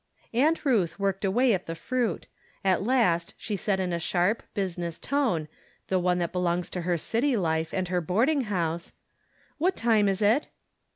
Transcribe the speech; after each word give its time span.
Aunt 0.33 0.65
Ruth 0.65 0.97
worked 0.97 1.23
away 1.23 1.53
at 1.53 1.67
the 1.67 1.75
fruit. 1.75 2.25
At 2.65 2.81
last 2.81 3.35
she 3.37 3.55
said 3.55 3.79
in 3.79 3.93
a 3.93 3.99
sharp, 3.99 4.41
business 4.55 4.97
tone, 4.97 5.47
the 5.89 5.99
one 5.99 6.17
that 6.17 6.31
belongs 6.33 6.71
to 6.71 6.81
her 6.81 6.97
city 6.97 7.37
life 7.37 7.71
and 7.71 7.87
her 7.89 8.01
boarding 8.01 8.45
house: 8.45 8.93
"What 9.59 9.75
time 9.75 10.07
is 10.09 10.23
it?" 10.23 10.49